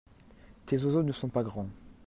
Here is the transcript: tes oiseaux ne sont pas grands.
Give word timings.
tes 0.65 0.83
oiseaux 0.83 1.03
ne 1.03 1.11
sont 1.11 1.29
pas 1.29 1.43
grands. 1.43 1.69